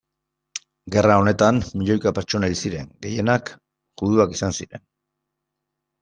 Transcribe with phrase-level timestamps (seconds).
[0.93, 3.51] Gerra honetan milioika pertsona hil ziren, gehienak
[4.03, 4.83] juduak izan ziren.